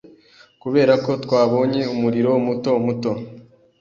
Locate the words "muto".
2.45-2.71, 2.85-3.11